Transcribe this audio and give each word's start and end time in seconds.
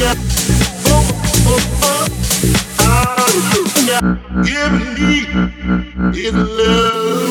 Yeah. 0.00 0.79
give 4.44 4.72
me 4.72 6.20
is 6.20 6.34
love. 6.34 7.29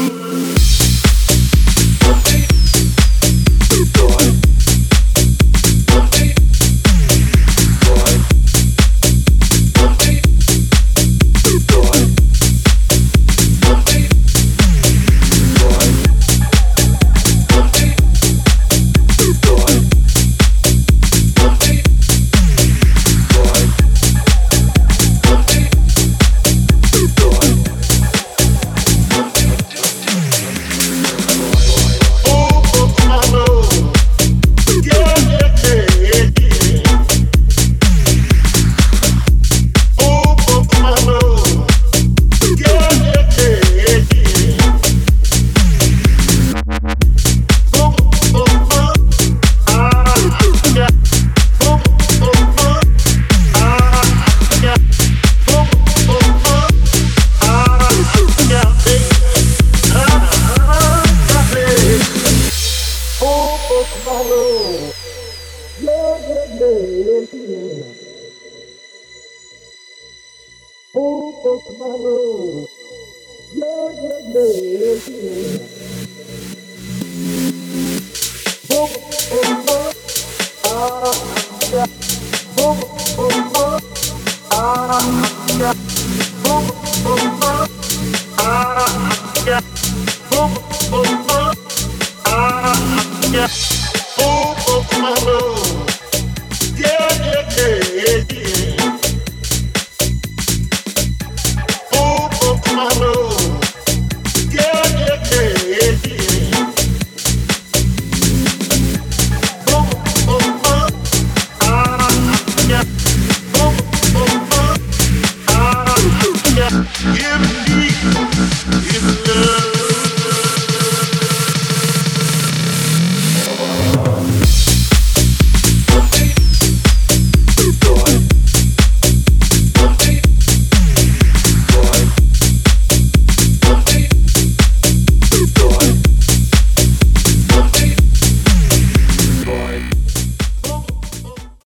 Yeah. 93.32 93.79